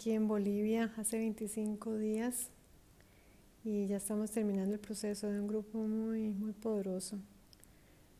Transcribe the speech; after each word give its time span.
aquí 0.00 0.12
en 0.12 0.28
Bolivia 0.28 0.90
hace 0.96 1.18
25 1.18 1.98
días 1.98 2.48
y 3.64 3.86
ya 3.86 3.98
estamos 3.98 4.30
terminando 4.30 4.72
el 4.72 4.80
proceso 4.80 5.28
de 5.28 5.38
un 5.38 5.46
grupo 5.46 5.76
muy, 5.76 6.30
muy 6.30 6.54
poderoso 6.54 7.18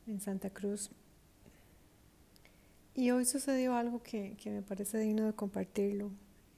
en 0.07 0.21
Santa 0.21 0.51
Cruz. 0.51 0.91
Y 2.95 3.13
hoy 3.13 3.25
sucedió 3.25 3.77
algo 3.77 4.03
que, 4.03 4.37
me 4.45 4.61
parece 4.61 4.99
digno 4.99 5.25
de 5.25 5.33
compartirlo. 5.33 6.11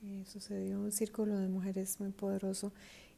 Eh, 0.05 0.25
sucedió 0.27 0.81
un 0.81 0.91
círculo 0.91 1.39
de 1.39 1.46
mujeres 1.46 2.00
muy 2.00 2.11
poderoso 2.11 2.73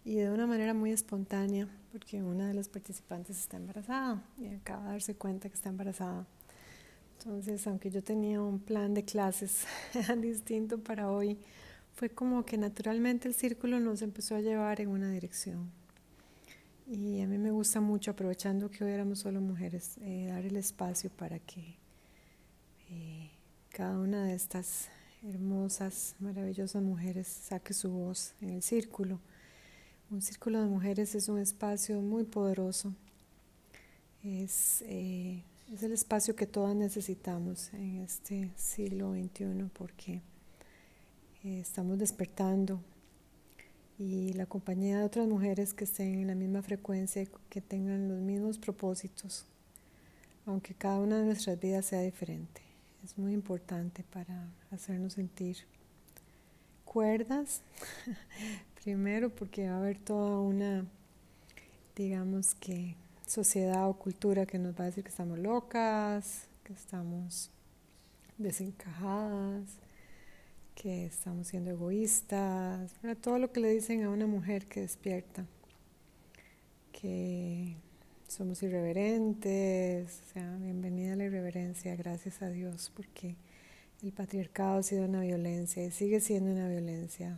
y 0.05 0.17
de 0.17 0.31
una 0.31 0.46
manera 0.46 0.75
muy 0.75 0.91
espontánea, 0.91 1.71
porque 1.91 2.23
una 2.23 2.46
de 2.46 2.53
las 2.53 2.68
participantes 2.68 3.39
está 3.39 3.57
embarazada 3.57 4.23
y 4.39 4.49
acaba 4.49 4.85
de 4.85 4.91
darse 4.91 5.14
cuenta 5.14 5.49
que 5.49 5.55
está 5.55 5.71
embarazada. 5.71 6.27
Entonces, 7.18 7.67
aunque 7.67 7.91
yo 7.91 8.03
tenía 8.03 8.43
un 8.43 8.59
plan 8.59 8.93
de 8.93 9.07
clases 9.07 9.64
distinto 10.18 10.77
para 10.77 11.11
hoy, 11.11 11.39
fue 11.94 12.11
como 12.11 12.44
que 12.44 12.58
naturalmente 12.58 13.29
el 13.29 13.34
círculo 13.34 13.79
nos 13.79 14.03
empezó 14.03 14.34
a 14.34 14.40
llevar 14.40 14.80
en 14.80 14.89
una 14.89 15.11
dirección. 15.11 15.71
Y 16.86 17.22
a 17.22 17.26
mí 17.26 17.39
me 17.39 17.50
gusta 17.50 17.80
mucho, 17.80 18.11
aprovechando 18.11 18.70
que 18.70 18.84
hoy 18.84 18.93
éramos 18.93 19.20
solo 19.20 19.40
mujeres, 19.40 19.96
eh, 20.03 20.26
dar 20.29 20.44
el 20.44 20.57
espacio 20.57 21.08
para 21.08 21.39
que 21.39 21.76
eh, 22.90 23.30
cada 23.70 23.98
una 23.98 24.25
de 24.25 24.34
estas 24.34 24.89
hermosas, 25.22 26.14
maravillosas 26.18 26.82
mujeres 26.82 27.26
saque 27.26 27.72
su 27.72 27.90
voz 27.90 28.34
en 28.42 28.50
el 28.50 28.62
círculo. 28.62 29.18
Un 30.11 30.20
círculo 30.20 30.61
de 30.61 30.67
mujeres 30.67 31.14
es 31.14 31.29
un 31.29 31.39
espacio 31.39 32.00
muy 32.03 32.25
poderoso. 32.25 32.92
Es, 34.22 34.83
eh, 34.83 35.42
es 35.73 35.83
el 35.83 35.92
espacio 35.92 36.36
que 36.36 36.47
todas 36.47 36.77
necesitamos 36.77 37.73
en 37.73 38.03
este 38.03 38.51
siglo 38.56 39.12
XXI 39.12 39.70
porque 39.73 40.20
eh, 41.45 41.61
estamos 41.61 41.98
despertando 41.98 42.81
y 43.98 44.33
la 44.33 44.47
compañía 44.47 44.98
de 44.98 45.05
otras 45.05 45.28
mujeres 45.28 45.75
que 45.75 45.84
estén 45.84 46.20
en 46.20 46.27
la 46.27 46.34
misma 46.34 46.62
frecuencia, 46.62 47.23
que 47.51 47.61
tengan 47.61 48.09
los 48.09 48.19
mismos 48.19 48.59
propósitos, 48.59 49.45
aunque 50.47 50.73
cada 50.73 50.98
una 51.01 51.19
de 51.19 51.27
nuestras 51.27 51.61
vidas 51.61 51.84
sea 51.84 52.01
diferente. 52.01 52.62
Es 53.05 53.19
muy 53.19 53.34
importante 53.34 54.05
para 54.05 54.48
hacernos 54.70 55.12
sentir 55.12 55.59
cuerdas, 56.86 57.61
primero 58.83 59.29
porque 59.29 59.69
va 59.69 59.75
a 59.75 59.79
haber 59.81 59.98
toda 59.98 60.41
una, 60.41 60.86
digamos 61.95 62.55
que, 62.55 62.97
sociedad 63.27 63.86
o 63.89 63.95
cultura 63.98 64.47
que 64.47 64.58
nos 64.58 64.75
va 64.79 64.84
a 64.84 64.86
decir 64.86 65.05
que 65.05 65.11
estamos 65.11 65.39
locas, 65.39 66.47
que 66.62 66.73
estamos 66.73 67.51
desencajadas, 68.39 69.84
que 70.75 71.06
estamos 71.06 71.47
siendo 71.47 71.70
egoístas, 71.70 72.92
todo 73.20 73.39
lo 73.39 73.53
que 73.53 73.61
le 73.61 73.70
dicen 73.70 74.03
a 74.03 74.11
una 74.11 74.27
mujer 74.27 74.67
que 74.67 74.80
despierta, 74.80 75.47
que 76.92 77.77
somos 78.28 78.62
irreverentes, 78.62 80.22
o 80.28 80.33
sea, 80.33 80.56
bienvenida 80.56 81.12
a 81.12 81.17
la 81.17 81.25
irreverencia, 81.25 81.95
gracias 81.97 82.42
a 82.42 82.48
Dios, 82.48 82.91
porque 82.95 83.36
el 84.02 84.12
patriarcado 84.12 84.78
ha 84.78 84.83
sido 84.83 85.05
una 85.05 85.20
violencia 85.20 85.84
y 85.84 85.91
sigue 85.91 86.20
siendo 86.20 86.50
una 86.50 86.69
violencia 86.69 87.36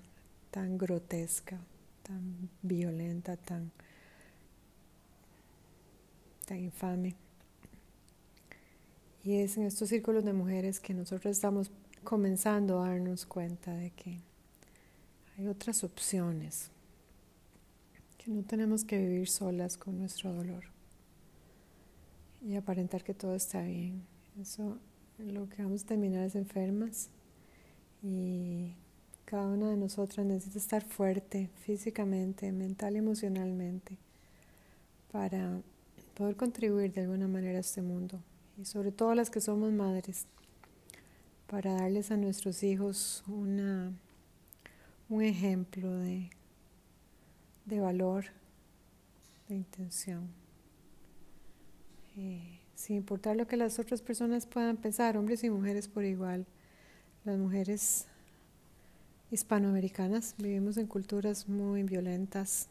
tan 0.51 0.79
grotesca, 0.79 1.59
tan 2.03 2.49
violenta, 2.63 3.37
tan, 3.37 3.71
tan 6.47 6.59
infame. 6.59 7.15
Y 9.23 9.37
es 9.37 9.57
en 9.57 9.65
estos 9.65 9.89
círculos 9.89 10.25
de 10.25 10.33
mujeres 10.33 10.81
que 10.81 10.95
nosotros 10.95 11.33
estamos 11.33 11.71
comenzando 12.07 12.81
a 12.81 12.89
darnos 12.89 13.27
cuenta 13.27 13.75
de 13.75 13.91
que 13.91 14.21
hay 15.37 15.49
otras 15.49 15.85
opciones, 15.85 16.71
que 18.17 18.31
no 18.31 18.43
tenemos 18.45 18.85
que 18.85 18.97
vivir 18.97 19.29
solas 19.29 19.77
con 19.77 19.99
nuestro 19.99 20.33
dolor 20.33 20.65
y 22.41 22.55
aparentar 22.55 23.05
que 23.05 23.13
todo 23.13 23.35
está 23.35 23.61
bien. 23.63 24.07
Eso 24.41 24.79
lo 25.19 25.49
que 25.49 25.63
vamos 25.63 25.83
a 25.83 25.87
terminar 25.87 26.25
es 26.25 26.37
enfermas 26.37 27.11
y 28.03 28.75
cada 29.25 29.49
una 29.49 29.71
de 29.71 29.77
nosotras 29.77 30.25
necesita 30.25 30.59
estar 30.59 30.85
fuerte 30.85 31.51
físicamente, 31.65 32.53
mental 32.53 32.95
y 32.95 32.99
emocionalmente 32.99 33.99
para 35.11 35.61
poder 36.15 36.37
contribuir 36.37 36.93
de 36.93 37.03
alguna 37.03 37.27
manera 37.27 37.59
a 37.59 37.61
este 37.61 37.83
mundo 37.83 38.21
y 38.57 38.65
sobre 38.65 38.93
todo 38.93 39.15
las 39.15 39.29
que 39.29 39.41
somos 39.41 39.73
madres 39.73 40.27
para 41.47 41.75
darles 41.75 42.11
a 42.11 42.17
nuestros 42.17 42.63
hijos 42.63 43.23
una, 43.29 43.93
un 45.09 45.23
ejemplo 45.23 45.91
de, 45.91 46.31
de 47.67 47.81
valor, 47.81 48.27
de 49.49 49.57
intención. 49.57 50.29
Eh, 52.17 52.61
sin 52.75 52.97
importar 52.97 53.37
lo 53.37 53.47
que 53.47 53.57
las 53.57 53.79
otras 53.79 54.03
personas 54.03 54.47
puedan 54.47 54.77
pensar, 54.77 55.17
hombres 55.17 55.45
y 55.45 55.51
mujeres 55.51 55.89
por 55.89 56.05
igual. 56.05 56.47
Las 57.25 57.39
mujeres 57.39 58.07
hispanoamericanas 59.31 60.35
vivimos 60.39 60.77
en 60.77 60.87
culturas 60.87 61.49
muy 61.49 61.83
violentas 61.83 62.69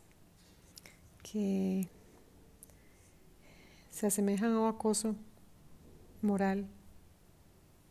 que 1.23 1.87
se 3.89 4.07
asemejan 4.07 4.51
a 4.53 4.59
un 4.59 4.67
acoso 4.67 5.15
moral 6.21 6.67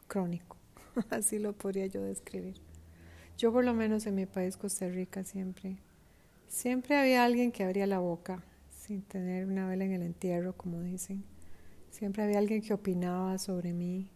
crónico. 0.06 0.63
Así 1.10 1.38
lo 1.38 1.52
podría 1.52 1.86
yo 1.86 2.02
describir. 2.02 2.54
Yo 3.36 3.52
por 3.52 3.64
lo 3.64 3.74
menos 3.74 4.06
en 4.06 4.14
mi 4.14 4.26
país, 4.26 4.56
Costa 4.56 4.88
Rica, 4.88 5.24
siempre, 5.24 5.78
siempre 6.46 6.96
había 6.96 7.24
alguien 7.24 7.50
que 7.50 7.64
abría 7.64 7.86
la 7.86 7.98
boca 7.98 8.44
sin 8.70 9.02
tener 9.02 9.46
una 9.46 9.66
vela 9.66 9.84
en 9.84 9.92
el 9.92 10.02
entierro, 10.02 10.56
como 10.56 10.80
dicen. 10.80 11.24
Siempre 11.90 12.22
había 12.22 12.38
alguien 12.38 12.60
que 12.60 12.74
opinaba 12.74 13.38
sobre 13.38 13.72
mí, 13.72 14.08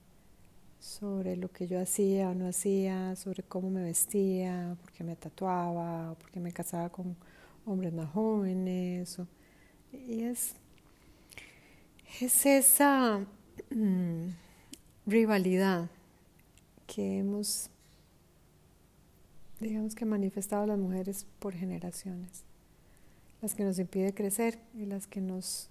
sobre 0.79 1.37
lo 1.37 1.51
que 1.51 1.67
yo 1.67 1.81
hacía 1.81 2.31
o 2.31 2.35
no 2.35 2.49
hacía, 2.49 3.17
sobre 3.17 3.43
cómo 3.43 3.71
me 3.71 3.83
vestía, 3.83 4.77
por 4.81 4.93
qué 4.93 5.05
me 5.05 5.17
tatuaba, 5.17 6.15
por 6.15 6.31
qué 6.31 6.41
me 6.41 6.53
casaba 6.53 6.91
con 6.91 7.17
hombres 7.67 7.93
más 7.93 8.11
jóvenes. 8.11 9.19
y 9.93 10.23
es, 10.23 10.55
es 12.21 12.47
esa 12.47 13.27
mm, 13.71 14.29
rivalidad 15.07 15.89
que 16.89 17.19
hemos, 17.19 17.71
digamos 19.61 19.95
que 19.95 20.07
manifestado 20.07 20.67
las 20.67 20.79
mujeres 20.79 21.27
por 21.39 21.55
generaciones, 21.55 22.43
las 23.41 23.55
que 23.55 23.63
nos 23.63 23.79
impide 23.79 24.15
crecer 24.15 24.59
y 24.75 24.87
las 24.87 25.07
que 25.07 25.21
nos 25.21 25.69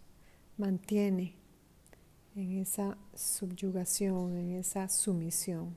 mantiene 0.58 1.34
en 2.36 2.60
esa 2.60 2.98
subyugación, 3.16 4.38
en 4.38 4.52
esa 4.54 4.88
sumisión 4.88 5.76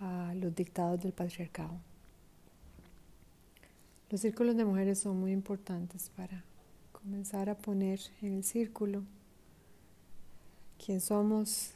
a 0.00 0.32
los 0.34 0.54
dictados 0.54 1.00
del 1.02 1.12
patriarcado. 1.12 1.78
Los 4.08 4.22
círculos 4.22 4.56
de 4.56 4.64
mujeres 4.64 4.98
son 4.98 5.20
muy 5.20 5.30
importantes 5.30 6.10
para 6.16 6.42
comenzar 6.90 7.50
a 7.50 7.58
poner 7.58 8.00
en 8.22 8.32
el 8.32 8.44
círculo 8.44 9.04
quién 10.84 11.02
somos, 11.02 11.74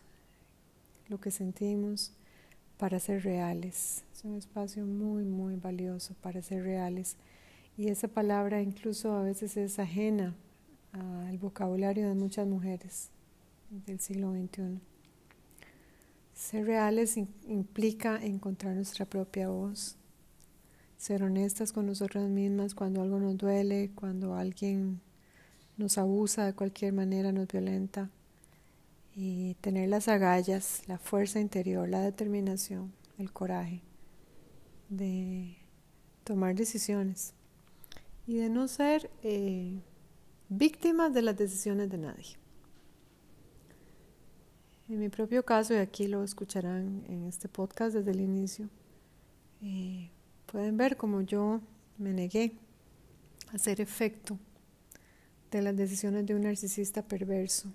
lo 1.15 1.21
que 1.21 1.31
sentimos 1.31 2.13
para 2.77 2.99
ser 2.99 3.23
reales. 3.23 4.03
Es 4.13 4.25
un 4.25 4.35
espacio 4.35 4.85
muy, 4.85 5.23
muy 5.23 5.55
valioso 5.55 6.13
para 6.21 6.43
ser 6.43 6.65
reales. 6.65 7.17
Y 7.79 7.87
esa 7.87 8.09
palabra 8.09 8.61
incluso 8.61 9.13
a 9.13 9.23
veces 9.23 9.57
es 9.57 9.79
ajena 9.79 10.35
al 10.93 11.39
vocabulario 11.39 12.09
de 12.09 12.15
muchas 12.17 12.49
mujeres 12.49 13.11
del 13.87 14.01
siglo 14.01 14.33
XXI. 14.33 14.81
Ser 16.35 16.67
reales 16.67 17.17
implica 17.47 18.17
encontrar 18.17 18.75
nuestra 18.75 19.05
propia 19.05 19.49
voz, 19.49 19.97
ser 20.97 21.23
honestas 21.23 21.71
con 21.71 21.87
nosotras 21.87 22.29
mismas 22.29 22.75
cuando 22.75 23.03
algo 23.03 23.21
nos 23.21 23.39
duele, 23.39 23.93
cuando 23.95 24.35
alguien 24.35 25.01
nos 25.77 25.97
abusa 25.97 26.45
de 26.45 26.55
cualquier 26.55 26.93
manera, 26.93 27.31
nos 27.31 27.47
violenta 27.47 28.11
y 29.15 29.55
tener 29.61 29.89
las 29.89 30.09
agallas, 30.09 30.83
la 30.87 30.99
fuerza 30.99 31.39
interior, 31.39 31.89
la 31.89 32.01
determinación, 32.01 32.93
el 33.19 33.33
coraje 33.33 33.83
de 34.89 35.57
tomar 36.25 36.55
decisiones 36.55 37.33
y 38.27 38.37
de 38.37 38.49
no 38.49 38.67
ser 38.67 39.11
eh, 39.23 39.81
víctimas 40.49 41.15
de 41.15 41.23
las 41.23 41.37
decisiones 41.37 41.91
de 41.91 41.99
nadie. 41.99 42.37
En 44.89 44.99
mi 44.99 45.09
propio 45.09 45.45
caso, 45.45 45.75
y 45.75 45.79
aquí 45.79 46.09
lo 46.09 46.25
escucharán 46.25 47.05
en 47.09 47.25
este 47.25 47.49
podcast 47.49 47.95
desde 47.95 48.11
el 48.11 48.21
inicio, 48.21 48.69
eh, 49.63 50.11
pueden 50.47 50.77
ver 50.77 50.97
como 50.97 51.23
yo 51.23 51.61
me 51.99 52.13
negué 52.13 52.59
a 53.51 53.57
hacer 53.57 53.81
efecto 53.81 54.39
de 55.51 55.63
las 55.63 55.77
decisiones 55.77 56.27
de 56.27 56.35
un 56.35 56.43
narcisista 56.43 57.03
perverso 57.03 57.73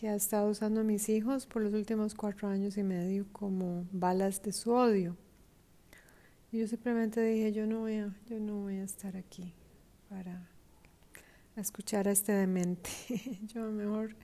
que 0.00 0.08
ha 0.08 0.14
estado 0.14 0.48
usando 0.48 0.80
a 0.80 0.82
mis 0.82 1.10
hijos 1.10 1.44
por 1.44 1.60
los 1.60 1.74
últimos 1.74 2.14
cuatro 2.14 2.48
años 2.48 2.78
y 2.78 2.82
medio 2.82 3.26
como 3.32 3.86
balas 3.92 4.42
de 4.42 4.50
su 4.50 4.72
odio. 4.72 5.14
Y 6.50 6.60
yo 6.60 6.66
simplemente 6.66 7.22
dije, 7.22 7.52
yo 7.52 7.66
no 7.66 7.80
voy 7.80 7.96
a, 7.96 8.16
yo 8.26 8.40
no 8.40 8.60
voy 8.62 8.76
a 8.76 8.84
estar 8.84 9.14
aquí 9.14 9.52
para 10.08 10.48
escuchar 11.54 12.08
a 12.08 12.12
este 12.12 12.32
demente. 12.32 12.88
yo 13.42 13.70
mejor 13.70 14.16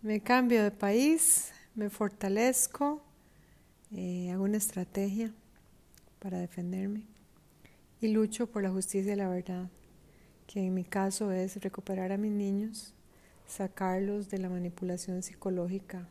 me 0.00 0.22
cambio 0.22 0.62
de 0.62 0.70
país, 0.70 1.52
me 1.74 1.90
fortalezco, 1.90 3.02
eh, 3.92 4.30
hago 4.30 4.44
una 4.44 4.56
estrategia 4.56 5.30
para 6.20 6.38
defenderme 6.38 7.04
y 8.00 8.08
lucho 8.08 8.46
por 8.46 8.62
la 8.62 8.70
justicia 8.70 9.12
y 9.12 9.16
la 9.16 9.28
verdad, 9.28 9.68
que 10.46 10.60
en 10.60 10.72
mi 10.72 10.84
caso 10.84 11.32
es 11.32 11.62
recuperar 11.62 12.12
a 12.12 12.16
mis 12.16 12.32
niños, 12.32 12.95
sacarlos 13.46 14.28
de 14.28 14.38
la 14.38 14.48
manipulación 14.48 15.22
psicológica 15.22 16.08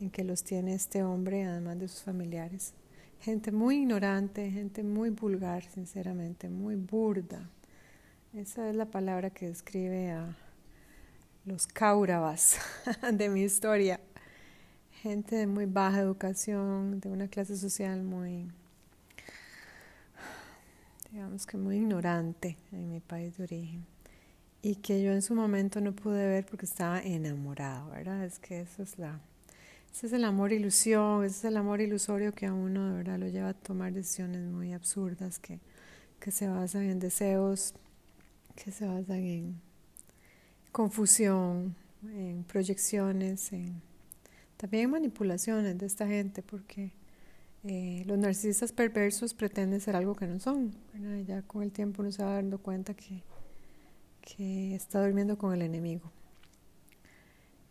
en 0.00 0.10
que 0.10 0.24
los 0.24 0.44
tiene 0.44 0.74
este 0.74 1.02
hombre, 1.02 1.44
además 1.44 1.78
de 1.78 1.88
sus 1.88 2.02
familiares. 2.02 2.74
Gente 3.20 3.50
muy 3.50 3.78
ignorante, 3.78 4.50
gente 4.50 4.82
muy 4.82 5.10
vulgar, 5.10 5.64
sinceramente, 5.64 6.48
muy 6.48 6.76
burda. 6.76 7.48
Esa 8.32 8.68
es 8.68 8.76
la 8.76 8.86
palabra 8.86 9.30
que 9.30 9.48
describe 9.48 10.12
a 10.12 10.36
los 11.44 11.66
cáurabas 11.66 12.58
de 13.12 13.28
mi 13.28 13.42
historia. 13.42 14.00
Gente 15.02 15.36
de 15.36 15.46
muy 15.46 15.66
baja 15.66 16.00
educación, 16.00 17.00
de 17.00 17.08
una 17.08 17.28
clase 17.28 17.56
social 17.56 18.02
muy, 18.02 18.50
digamos 21.10 21.46
que 21.46 21.56
muy 21.56 21.76
ignorante 21.76 22.56
en 22.72 22.90
mi 22.90 23.00
país 23.00 23.36
de 23.38 23.44
origen. 23.44 23.97
Y 24.62 24.76
que 24.76 25.02
yo 25.02 25.12
en 25.12 25.22
su 25.22 25.34
momento 25.34 25.80
no 25.80 25.94
pude 25.94 26.26
ver 26.26 26.44
porque 26.46 26.66
estaba 26.66 27.00
enamorado, 27.00 27.90
¿verdad? 27.90 28.24
Es 28.24 28.38
que 28.38 28.60
eso 28.60 28.82
es 28.82 28.98
la, 28.98 29.20
ese 29.92 30.08
es 30.08 30.12
el 30.12 30.24
amor 30.24 30.52
ilusión, 30.52 31.24
ese 31.24 31.38
es 31.38 31.44
el 31.44 31.56
amor 31.56 31.80
ilusorio 31.80 32.34
que 32.34 32.46
a 32.46 32.52
uno 32.52 32.88
de 32.88 32.96
verdad 32.96 33.18
lo 33.18 33.28
lleva 33.28 33.50
a 33.50 33.54
tomar 33.54 33.92
decisiones 33.92 34.42
muy 34.50 34.72
absurdas 34.72 35.38
que, 35.38 35.60
que 36.20 36.30
se 36.30 36.48
basan 36.48 36.82
en 36.82 36.98
deseos, 36.98 37.74
que 38.56 38.72
se 38.72 38.86
basan 38.86 39.16
en 39.16 39.60
confusión, 40.72 41.76
en 42.02 42.44
proyecciones, 42.44 43.52
en 43.52 43.80
también 44.56 44.90
manipulaciones 44.90 45.78
de 45.78 45.86
esta 45.86 46.06
gente, 46.06 46.42
porque 46.42 46.92
eh, 47.64 48.02
los 48.06 48.18
narcisistas 48.18 48.72
perversos 48.72 49.32
pretenden 49.34 49.80
ser 49.80 49.96
algo 49.96 50.14
que 50.14 50.26
no 50.26 50.38
son. 50.40 50.72
Ya 51.26 51.42
con 51.42 51.62
el 51.62 51.70
tiempo 51.70 52.02
uno 52.02 52.12
se 52.12 52.22
va 52.22 52.34
dando 52.34 52.58
cuenta 52.58 52.94
que, 52.94 53.22
que 54.36 54.74
está 54.74 55.02
durmiendo 55.02 55.38
con 55.38 55.54
el 55.54 55.62
enemigo. 55.62 56.10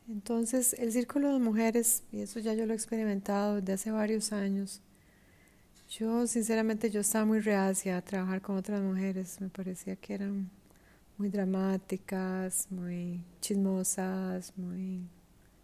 Entonces, 0.09 0.73
el 0.73 0.91
círculo 0.91 1.33
de 1.33 1.39
mujeres, 1.39 2.03
y 2.11 2.21
eso 2.21 2.39
ya 2.39 2.53
yo 2.53 2.65
lo 2.65 2.73
he 2.73 2.75
experimentado 2.75 3.55
desde 3.55 3.73
hace 3.73 3.91
varios 3.91 4.31
años, 4.31 4.81
yo 5.89 6.27
sinceramente 6.27 6.89
yo 6.89 7.01
estaba 7.01 7.25
muy 7.25 7.39
reacia 7.39 7.97
a 7.97 8.01
trabajar 8.01 8.41
con 8.41 8.57
otras 8.57 8.81
mujeres, 8.81 9.39
me 9.39 9.49
parecía 9.49 9.95
que 9.95 10.13
eran 10.13 10.49
muy 11.17 11.29
dramáticas, 11.29 12.67
muy 12.69 13.23
chismosas, 13.41 14.53
muy 14.57 15.01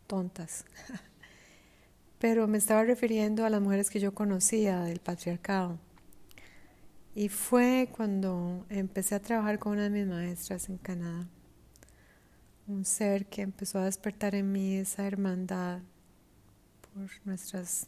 tontas. 0.07 0.65
Pero 2.19 2.47
me 2.47 2.57
estaba 2.57 2.83
refiriendo 2.83 3.45
a 3.45 3.49
las 3.49 3.61
mujeres 3.61 3.89
que 3.89 3.99
yo 3.99 4.13
conocía 4.13 4.81
del 4.83 4.99
patriarcado. 4.99 5.77
Y 7.15 7.29
fue 7.29 7.89
cuando 7.95 8.65
empecé 8.69 9.15
a 9.15 9.21
trabajar 9.21 9.59
con 9.59 9.73
una 9.73 9.83
de 9.83 9.89
mis 9.89 10.07
maestras 10.07 10.69
en 10.69 10.77
Canadá 10.77 11.27
un 12.67 12.85
ser 12.85 13.25
que 13.25 13.41
empezó 13.41 13.79
a 13.79 13.85
despertar 13.85 14.35
en 14.35 14.51
mí 14.51 14.75
esa 14.75 15.05
hermandad 15.05 15.79
por 16.93 17.09
nuestras 17.25 17.87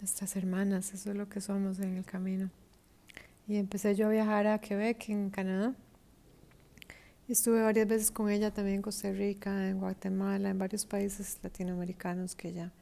nuestras 0.00 0.36
hermanas, 0.36 0.92
eso 0.92 1.10
es 1.10 1.16
lo 1.16 1.28
que 1.28 1.40
somos 1.40 1.78
en 1.78 1.96
el 1.96 2.04
camino. 2.04 2.50
Y 3.46 3.56
empecé 3.56 3.94
yo 3.94 4.06
a 4.06 4.10
viajar 4.10 4.46
a 4.46 4.60
Quebec, 4.60 5.08
en 5.08 5.30
Canadá. 5.30 5.74
estuve 7.26 7.62
varias 7.62 7.88
veces 7.88 8.10
con 8.10 8.30
ella 8.30 8.50
también 8.52 8.76
en 8.76 8.82
Costa 8.82 9.10
Rica, 9.12 9.68
en 9.68 9.78
Guatemala, 9.78 10.50
en 10.50 10.58
varios 10.58 10.84
países 10.84 11.38
latinoamericanos 11.42 12.34
que 12.34 12.48
ella 12.48 12.72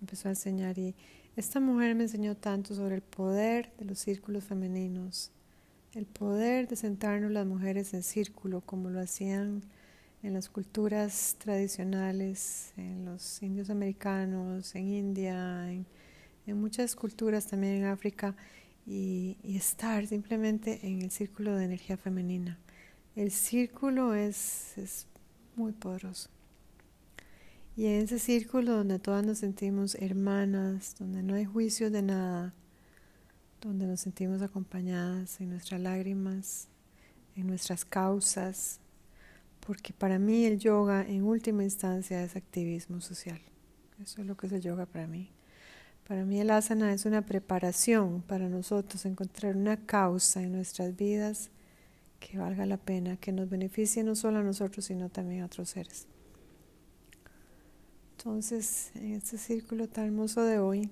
empezó 0.00 0.28
a 0.28 0.32
enseñar. 0.32 0.78
Y 0.78 0.94
esta 1.38 1.60
mujer 1.60 1.94
me 1.94 2.02
enseñó 2.02 2.36
tanto 2.36 2.74
sobre 2.74 2.96
el 2.96 3.02
poder 3.02 3.72
de 3.78 3.84
los 3.84 4.00
círculos 4.00 4.42
femeninos, 4.42 5.30
el 5.94 6.04
poder 6.04 6.66
de 6.66 6.74
sentarnos 6.74 7.30
las 7.30 7.46
mujeres 7.46 7.94
en 7.94 8.02
círculo 8.02 8.60
como 8.60 8.90
lo 8.90 9.00
hacían 9.00 9.62
en 10.24 10.34
las 10.34 10.48
culturas 10.48 11.36
tradicionales, 11.38 12.72
en 12.76 13.04
los 13.04 13.40
indios 13.40 13.70
americanos, 13.70 14.74
en 14.74 14.88
India, 14.88 15.70
en, 15.70 15.86
muchas 16.60 16.96
culturas 16.96 17.46
también 17.46 17.74
en 17.74 17.84
África, 17.84 18.34
y, 18.84 19.36
estar 19.44 20.08
simplemente 20.08 20.80
en 20.82 21.02
el 21.02 21.12
círculo 21.12 21.54
de 21.54 21.66
energía 21.66 21.96
femenina. 21.96 22.58
El 23.14 23.30
círculo 23.30 24.12
es, 24.14 24.76
es 24.76 25.06
muy 25.54 25.70
poderoso. 25.70 26.30
Y 27.78 27.86
en 27.86 28.02
ese 28.02 28.18
círculo 28.18 28.72
donde 28.72 28.98
todas 28.98 29.24
nos 29.24 29.38
sentimos 29.38 29.94
hermanas, 29.94 30.96
donde 30.98 31.22
no 31.22 31.34
hay 31.34 31.44
juicio 31.44 31.92
de 31.92 32.02
nada, 32.02 32.52
donde 33.60 33.86
nos 33.86 34.00
sentimos 34.00 34.42
acompañadas 34.42 35.40
en 35.40 35.50
nuestras 35.50 35.80
lágrimas, 35.80 36.66
en 37.36 37.46
nuestras 37.46 37.84
causas, 37.84 38.80
porque 39.64 39.92
para 39.92 40.18
mí 40.18 40.44
el 40.44 40.58
yoga 40.58 41.06
en 41.06 41.22
última 41.22 41.62
instancia 41.62 42.20
es 42.24 42.34
activismo 42.34 43.00
social. 43.00 43.40
Eso 44.02 44.22
es 44.22 44.26
lo 44.26 44.36
que 44.36 44.48
es 44.48 44.54
el 44.54 44.62
yoga 44.62 44.86
para 44.86 45.06
mí. 45.06 45.30
Para 46.08 46.24
mí 46.24 46.40
el 46.40 46.50
asana 46.50 46.92
es 46.92 47.04
una 47.04 47.24
preparación 47.24 48.22
para 48.22 48.48
nosotros 48.48 49.06
encontrar 49.06 49.56
una 49.56 49.76
causa 49.76 50.42
en 50.42 50.50
nuestras 50.50 50.96
vidas 50.96 51.52
que 52.18 52.38
valga 52.38 52.66
la 52.66 52.78
pena, 52.78 53.18
que 53.18 53.30
nos 53.30 53.48
beneficie 53.48 54.02
no 54.02 54.16
solo 54.16 54.40
a 54.40 54.42
nosotros, 54.42 54.86
sino 54.86 55.10
también 55.10 55.42
a 55.42 55.46
otros 55.46 55.68
seres. 55.68 56.08
Entonces, 58.18 58.90
en 58.94 59.12
este 59.12 59.38
círculo 59.38 59.88
tan 59.88 60.06
hermoso 60.06 60.42
de 60.42 60.58
hoy, 60.58 60.90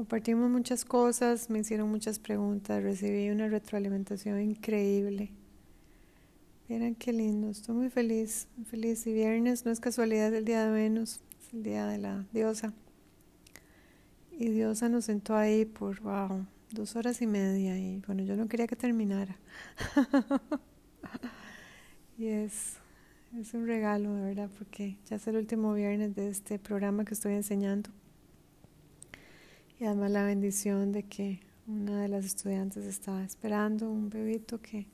Compartimos 0.00 0.48
muchas 0.48 0.86
cosas, 0.86 1.50
me 1.50 1.58
hicieron 1.58 1.90
muchas 1.90 2.18
preguntas, 2.18 2.82
recibí 2.82 3.28
una 3.28 3.48
retroalimentación 3.48 4.40
increíble. 4.40 5.30
Miren 6.68 6.94
qué 6.94 7.12
lindo, 7.12 7.50
estoy 7.50 7.74
muy 7.74 7.90
feliz, 7.90 8.48
feliz. 8.64 9.06
Y 9.06 9.12
viernes 9.12 9.66
no 9.66 9.70
es 9.70 9.78
casualidad 9.78 10.32
el 10.32 10.46
día 10.46 10.64
de 10.64 10.72
Venus, 10.72 11.20
es 11.38 11.52
el 11.52 11.64
día 11.64 11.86
de 11.86 11.98
la 11.98 12.24
diosa. 12.32 12.72
Y 14.30 14.48
diosa 14.48 14.88
nos 14.88 15.04
sentó 15.04 15.36
ahí 15.36 15.66
por, 15.66 16.00
wow, 16.00 16.46
dos 16.70 16.96
horas 16.96 17.20
y 17.20 17.26
media. 17.26 17.78
Y 17.78 17.98
bueno, 18.06 18.22
yo 18.22 18.36
no 18.36 18.48
quería 18.48 18.66
que 18.66 18.76
terminara. 18.76 19.36
y 22.16 22.28
es, 22.28 22.78
es 23.40 23.54
un 23.54 23.66
regalo, 23.66 24.14
de 24.14 24.22
verdad, 24.22 24.50
porque 24.58 24.98
ya 25.08 25.16
es 25.16 25.26
el 25.26 25.36
último 25.36 25.72
viernes 25.72 26.14
de 26.14 26.28
este 26.28 26.58
programa 26.58 27.04
que 27.04 27.14
estoy 27.14 27.32
enseñando. 27.34 27.90
Y 29.78 29.84
además 29.84 30.10
la 30.10 30.24
bendición 30.24 30.92
de 30.92 31.04
que 31.04 31.40
una 31.66 32.02
de 32.02 32.08
las 32.08 32.26
estudiantes 32.26 32.84
estaba 32.84 33.24
esperando 33.24 33.90
un 33.90 34.10
bebito 34.10 34.60
que, 34.60 34.88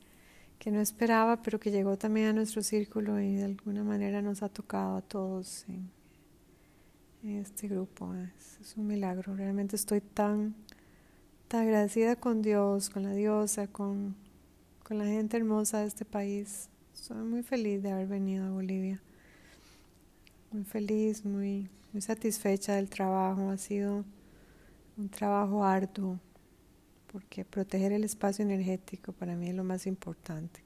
que 0.60 0.70
no 0.70 0.80
esperaba, 0.80 1.42
pero 1.42 1.58
que 1.58 1.72
llegó 1.72 1.98
también 1.98 2.28
a 2.28 2.32
nuestro 2.34 2.62
círculo 2.62 3.20
y 3.20 3.34
de 3.34 3.44
alguna 3.44 3.82
manera 3.82 4.22
nos 4.22 4.44
ha 4.44 4.48
tocado 4.48 4.96
a 4.96 5.02
todos 5.02 5.64
en, 5.68 5.90
este 7.24 7.66
grupo. 7.66 8.14
Es, 8.14 8.76
un 8.76 8.86
milagro. 8.86 9.34
Realmente 9.34 9.74
estoy 9.74 10.00
tan, 10.00 10.54
tan 11.48 11.62
agradecida 11.62 12.14
con 12.14 12.42
Dios, 12.42 12.90
con 12.90 13.02
la 13.02 13.12
diosa, 13.12 13.66
con, 13.66 14.14
con 14.84 14.98
la 14.98 15.06
gente 15.06 15.36
hermosa 15.36 15.80
de 15.80 15.86
este 15.88 16.04
país. 16.04 16.68
Soy 17.00 17.18
muy 17.18 17.42
feliz 17.42 17.82
de 17.82 17.92
haber 17.92 18.08
venido 18.08 18.46
a 18.46 18.50
Bolivia. 18.50 19.00
Muy 20.50 20.64
feliz, 20.64 21.24
muy, 21.24 21.68
muy 21.92 22.00
satisfecha 22.00 22.74
del 22.74 22.88
trabajo. 22.88 23.50
Ha 23.50 23.58
sido 23.58 24.04
un 24.96 25.08
trabajo 25.08 25.62
arduo, 25.62 26.18
porque 27.12 27.44
proteger 27.44 27.92
el 27.92 28.02
espacio 28.02 28.44
energético 28.44 29.12
para 29.12 29.36
mí 29.36 29.48
es 29.48 29.54
lo 29.54 29.62
más 29.62 29.86
importante. 29.86 30.60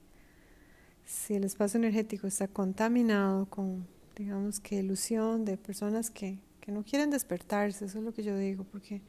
Si 1.04 1.34
el 1.34 1.44
espacio 1.44 1.78
energético 1.78 2.26
está 2.26 2.49
contaminado 2.49 3.46
con, 3.46 3.87
digamos 4.16 4.60
que, 4.60 4.76
ilusión 4.76 5.44
de 5.44 5.58
personas 5.58 6.10
que, 6.10 6.38
que 6.60 6.72
no 6.72 6.84
quieren 6.84 7.10
despertarse, 7.10 7.84
eso 7.84 7.99
es 7.99 8.04
lo 8.04 8.14
que 8.14 8.22
yo 8.22 8.38
digo, 8.38 8.64
porque 8.64 9.02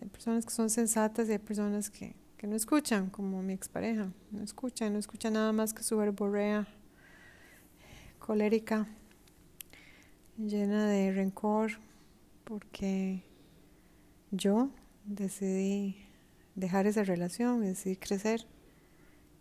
hay 0.00 0.08
personas 0.08 0.44
que 0.44 0.52
son 0.52 0.70
sensatas 0.70 1.28
y 1.28 1.32
hay 1.32 1.38
personas 1.38 1.90
que, 1.90 2.14
que 2.42 2.48
no 2.48 2.56
escuchan, 2.56 3.08
como 3.08 3.40
mi 3.40 3.52
expareja, 3.52 4.12
no 4.32 4.42
escuchan, 4.42 4.92
no 4.92 4.98
escuchan 4.98 5.34
nada 5.34 5.52
más 5.52 5.72
que 5.72 5.84
su 5.84 5.96
verborrea 5.96 6.66
colérica, 8.18 8.88
llena 10.36 10.88
de 10.88 11.12
rencor, 11.12 11.78
porque 12.42 13.22
yo 14.32 14.70
decidí 15.04 16.04
dejar 16.56 16.88
esa 16.88 17.04
relación, 17.04 17.60
decidí 17.60 17.94
crecer 17.94 18.44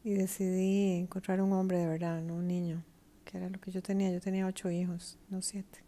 y 0.04 0.12
decidí 0.12 1.00
encontrar 1.00 1.42
un 1.42 1.54
hombre 1.54 1.80
de 1.80 1.88
verdad, 1.88 2.22
no 2.22 2.36
un 2.36 2.48
niño, 2.48 2.84
que 3.26 3.40
era 3.40 3.50
lo 3.50 3.60
que 3.60 3.72
yo 3.72 3.82
tenía. 3.82 4.12
Yo 4.12 4.22
tenía 4.22 4.46
ocho 4.46 4.70
hijos, 4.70 5.18
no 5.28 5.42
siete. 5.42 5.80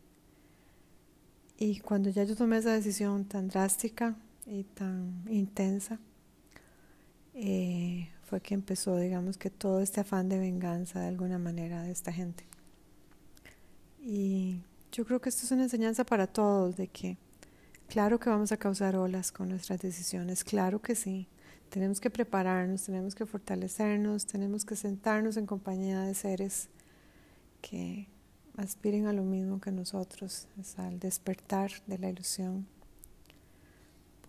Y 1.60 1.80
cuando 1.80 2.10
ya 2.10 2.24
yo 2.24 2.36
tomé 2.36 2.58
esa 2.58 2.74
decisión 2.74 3.26
tan 3.26 3.50
drástica 3.50 4.16
y 4.48 4.64
tan 4.64 5.26
intensa, 5.30 6.00
eh, 7.34 8.10
fue 8.24 8.42
que 8.42 8.54
empezó, 8.54 8.98
digamos, 8.98 9.38
que 9.38 9.50
todo 9.50 9.82
este 9.82 10.02
afán 10.02 10.30
de 10.30 10.40
venganza 10.40 11.00
de 11.00 11.08
alguna 11.08 11.38
manera 11.38 11.84
de 11.84 11.92
esta 11.92 12.12
gente. 12.12 12.46
Y 14.00 14.62
yo 14.92 15.06
creo 15.06 15.22
que 15.22 15.30
esto 15.30 15.46
es 15.46 15.52
una 15.52 15.64
enseñanza 15.64 16.06
para 16.06 16.28
todos, 16.28 16.78
de 16.78 16.88
que 16.88 17.18
claro 17.88 18.20
que 18.20 18.30
vamos 18.30 18.52
a 18.52 18.58
causar 18.58 18.96
olas 18.96 19.32
con 19.32 19.50
nuestras 19.50 19.80
decisiones, 19.80 20.44
claro 20.44 20.82
que 20.82 20.96
sí. 20.96 21.28
Tenemos 21.70 22.00
que 22.00 22.12
prepararnos, 22.12 22.84
tenemos 22.84 23.16
que 23.16 23.26
fortalecernos, 23.26 24.28
tenemos 24.28 24.66
que 24.66 24.76
sentarnos 24.76 25.38
en 25.38 25.48
compañía 25.48 26.02
de 26.02 26.14
seres 26.14 26.70
que 27.62 28.08
aspiren 28.58 29.08
a 29.08 29.14
lo 29.14 29.24
mismo 29.24 29.60
que 29.60 29.72
nosotros, 29.72 30.48
al 30.78 31.00
despertar 31.00 31.72
de 31.88 31.98
la 31.98 32.10
ilusión. 32.10 32.68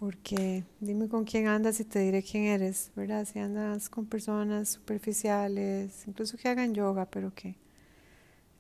Porque 0.05 0.65
dime 0.81 1.09
con 1.09 1.25
quién 1.25 1.47
andas 1.47 1.81
y 1.81 1.85
te 1.87 2.01
diré 2.01 2.23
quién 2.23 2.45
eres, 2.45 2.93
¿verdad? 2.95 3.25
Si 3.25 3.39
andas 3.39 3.89
con 3.89 4.05
personas 4.05 4.69
superficiales, 4.69 6.07
incluso 6.07 6.37
que 6.37 6.47
hagan 6.47 6.75
yoga, 6.75 7.07
pero 7.07 7.33
que 7.35 7.57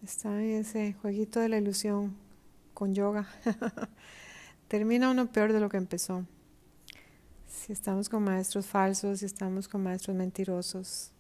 están 0.02 0.40
en 0.40 0.62
ese 0.62 0.94
jueguito 0.94 1.40
de 1.40 1.50
la 1.50 1.58
ilusión 1.58 2.16
con 2.72 2.94
yoga, 2.94 3.28
termina 4.68 5.10
uno 5.10 5.30
peor 5.30 5.52
de 5.52 5.60
lo 5.60 5.68
que 5.68 5.76
empezó. 5.76 6.24
Si 7.46 7.74
estamos 7.74 8.08
con 8.08 8.22
maestros 8.22 8.64
falsos, 8.64 9.18
si 9.18 9.26
estamos 9.26 9.68
con 9.68 9.82
maestros 9.82 10.16
mentirosos, 10.16 11.10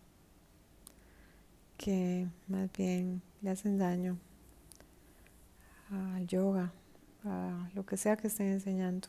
que 1.76 2.26
más 2.48 2.72
bien 2.72 3.20
le 3.42 3.50
hacen 3.50 3.76
daño 3.76 4.16
al 5.90 6.26
yoga, 6.26 6.72
a 7.24 7.68
lo 7.74 7.84
que 7.84 7.98
sea 7.98 8.16
que 8.16 8.28
estén 8.28 8.46
enseñando. 8.46 9.08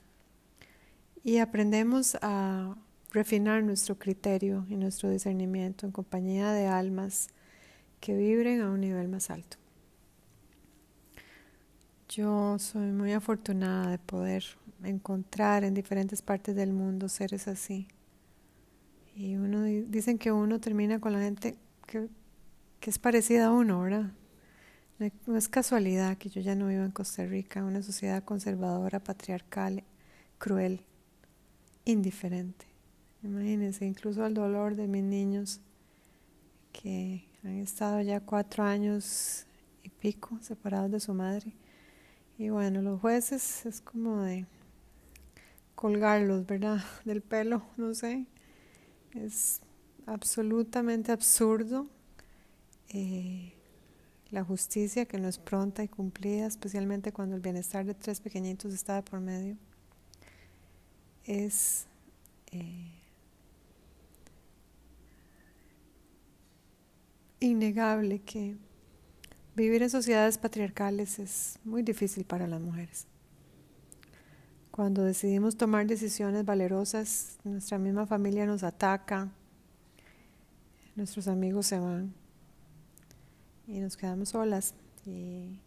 Y 1.26 1.40
aprendemos 1.40 2.16
a 2.22 2.76
refinar 3.10 3.64
nuestro 3.64 3.98
criterio 3.98 4.64
y 4.70 4.76
nuestro 4.76 5.10
discernimiento 5.10 5.88
en 5.88 5.92
compañía 5.92 6.52
de 6.52 6.68
almas 6.68 7.30
que 8.00 8.16
vibren 8.16 8.62
a 8.62 8.70
un 8.70 8.80
nivel 8.80 9.08
más 9.08 9.32
alto. 9.32 9.58
Yo 12.10 12.60
soy 12.60 12.92
muy 12.92 13.12
afortunada 13.14 13.90
de 13.90 13.98
poder 13.98 14.44
encontrar 14.84 15.64
en 15.64 15.74
diferentes 15.74 16.22
partes 16.22 16.56
del 16.56 16.74
mundo 16.74 17.10
seres 17.10 17.48
así. 17.48 17.88
Y 19.16 19.36
uno 19.38 19.64
dicen 19.64 20.20
que 20.20 20.32
uno 20.32 20.60
termina 20.60 21.00
con 21.00 21.12
la 21.12 21.22
gente 21.22 21.58
que, 21.88 22.08
es 22.82 23.00
parecida 23.00 23.48
a 23.48 23.52
uno, 23.52 23.82
¿verdad? 23.82 24.12
No 25.26 25.36
es 25.36 25.50
casualidad 25.50 26.20
que 26.20 26.30
yo 26.30 26.40
ya 26.42 26.54
no 26.54 26.68
vivo 26.68 26.84
en 26.84 26.92
Costa 26.92 27.26
Rica, 27.26 27.64
una 27.64 27.82
sociedad 27.82 28.24
conservadora, 28.24 29.00
patriarcal, 29.00 29.84
cruel, 30.38 30.86
indiferente. 31.86 32.66
Imagínense, 33.24 33.86
incluso 33.86 34.24
al 34.24 34.34
dolor 34.34 34.76
de 34.76 34.88
mis 34.88 35.04
niños 35.04 35.62
que 36.72 37.26
han 37.44 37.58
estado 37.58 38.02
ya 38.02 38.20
cuatro 38.20 38.64
años 38.64 39.46
y 39.84 39.90
pico 39.90 40.38
separados 40.42 40.92
de 40.92 41.00
su 41.00 41.14
madre. 41.14 41.54
Y 42.38 42.50
bueno, 42.50 42.82
los 42.82 43.00
jueces 43.00 43.66
es 43.66 43.82
como 43.82 44.22
de 44.22 44.46
colgarlos, 45.76 46.46
¿verdad? 46.46 46.84
Del 47.06 47.22
pelo, 47.22 47.64
no 47.78 47.94
sé. 47.94 48.26
Es 49.14 49.62
absolutamente 50.06 51.12
absurdo. 51.12 51.88
Eh, 52.90 53.54
la 54.32 54.44
justicia 54.44 55.06
que 55.06 55.18
no 55.18 55.28
es 55.28 55.38
pronta 55.38 55.84
y 55.84 55.88
cumplida, 55.88 56.48
especialmente 56.48 57.14
cuando 57.14 57.36
el 57.36 57.42
bienestar 57.42 57.86
de 57.86 57.94
tres 57.94 58.20
pequeñitos 58.20 58.74
está 58.74 59.02
por 59.04 59.20
medio, 59.20 59.58
es 61.26 61.86
eh, 62.52 62.92
innegable 67.40 68.20
que 68.20 68.58
vivir 69.56 69.84
en 69.84 69.90
sociedades 69.90 70.38
patriarcales 70.38 71.20
es 71.20 71.60
muy 71.64 71.82
difícil 71.82 72.26
para 72.26 72.48
las 72.48 72.62
mujeres. 72.62 73.08
Cuando 74.72 75.04
decidimos 75.04 75.56
tomar 75.56 75.88
decisiones 75.88 76.44
valerosas, 76.44 77.38
nuestra 77.44 77.78
misma 77.80 78.06
familia 78.06 78.46
nos 78.46 78.64
ataca, 78.64 79.32
nuestros 80.96 81.28
amigos 81.28 81.68
se 81.68 81.80
van 81.80 82.14
y 83.68 83.80
nos 83.80 83.96
quedamos 83.96 84.30
solas. 84.30 84.76
Y 85.06 85.60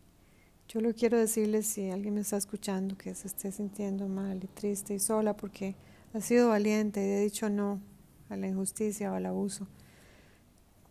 yo 0.69 0.81
lo 0.81 0.95
quiero 0.95 1.19
decirles 1.19 1.67
si 1.67 1.91
alguien 1.91 2.15
me 2.15 2.21
está 2.21 2.37
escuchando 2.37 2.97
que 2.97 3.15
se 3.15 3.27
esté 3.27 3.51
sintiendo 3.51 4.07
mal 4.07 4.45
y 4.45 4.47
triste 4.49 4.95
y 4.95 4.99
sola 4.99 5.35
porque 5.35 5.75
ha 6.13 6.21
sido 6.21 6.51
valiente 6.51 7.07
y 7.07 7.13
ha 7.15 7.21
dicho 7.21 7.49
no 7.49 7.81
a 8.29 8.37
la 8.37 8.47
injusticia 8.47 9.11
o 9.11 9.15
al 9.15 9.27
abuso. 9.27 9.67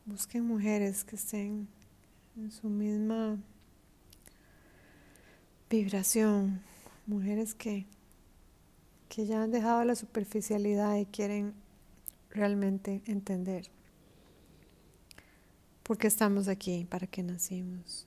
Busquen 0.05 0.45
mujeres 0.45 1.03
que 1.03 1.15
estén 1.15 1.67
en 2.35 2.51
su 2.51 2.69
misma 2.69 3.37
vibración, 5.69 6.61
mujeres 7.05 7.53
que, 7.53 7.85
que 9.09 9.25
ya 9.27 9.43
han 9.43 9.51
dejado 9.51 9.83
la 9.83 9.95
superficialidad 9.95 10.95
y 10.95 11.05
quieren 11.05 11.53
realmente 12.31 13.01
entender 13.05 13.69
porque 15.87 16.07
estamos 16.07 16.49
aquí, 16.49 16.85
para 16.89 17.07
qué 17.07 17.23
nacimos. 17.23 18.06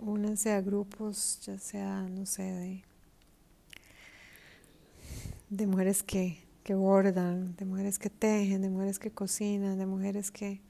Únanse 0.00 0.52
a 0.52 0.60
grupos, 0.60 1.40
ya 1.44 1.58
sea, 1.58 2.02
no 2.02 2.24
sé, 2.24 2.42
de, 2.42 2.84
de 5.50 5.66
mujeres 5.66 6.02
que, 6.02 6.38
que 6.62 6.74
bordan, 6.74 7.56
de 7.56 7.64
mujeres 7.64 7.98
que 7.98 8.08
tejen, 8.08 8.62
de 8.62 8.70
mujeres 8.70 8.98
que 8.98 9.10
cocinan, 9.10 9.78
de 9.78 9.86
mujeres 9.86 10.30
que 10.30 10.60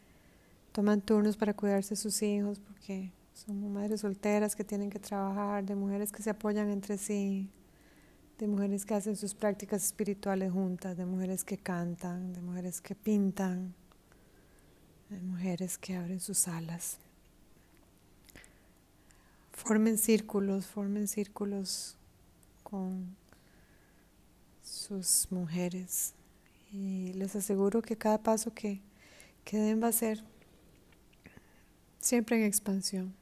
toman 0.72 1.00
turnos 1.00 1.36
para 1.36 1.54
cuidarse 1.54 1.90
de 1.90 1.96
sus 1.96 2.22
hijos, 2.22 2.58
porque 2.58 3.12
son 3.34 3.72
madres 3.72 4.00
solteras 4.00 4.56
que 4.56 4.64
tienen 4.64 4.90
que 4.90 4.98
trabajar, 4.98 5.64
de 5.64 5.74
mujeres 5.74 6.10
que 6.10 6.22
se 6.22 6.30
apoyan 6.30 6.70
entre 6.70 6.98
sí, 6.98 7.50
de 8.38 8.48
mujeres 8.48 8.86
que 8.86 8.94
hacen 8.94 9.16
sus 9.16 9.34
prácticas 9.34 9.84
espirituales 9.84 10.52
juntas, 10.52 10.96
de 10.96 11.04
mujeres 11.04 11.44
que 11.44 11.58
cantan, 11.58 12.32
de 12.32 12.40
mujeres 12.40 12.80
que 12.80 12.94
pintan, 12.94 13.74
hay 15.10 15.20
mujeres 15.22 15.78
que 15.78 15.96
abren 15.96 16.20
sus 16.20 16.48
alas. 16.48 16.98
Formen 19.58 19.98
círculos, 19.98 20.66
formen 20.66 21.08
círculos 21.08 21.96
con 22.62 23.16
sus 24.62 25.26
mujeres. 25.30 26.14
Y 26.72 27.12
les 27.14 27.34
aseguro 27.34 27.82
que 27.82 27.96
cada 27.96 28.22
paso 28.22 28.54
que, 28.54 28.80
que 29.44 29.58
den 29.58 29.82
va 29.82 29.88
a 29.88 29.92
ser 29.92 30.22
siempre 31.98 32.36
en 32.36 32.44
expansión. 32.44 33.12